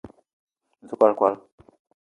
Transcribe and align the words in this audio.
Me 0.79 0.85
te 0.87 0.95
kwal 0.97 1.13
kwala 1.17 1.37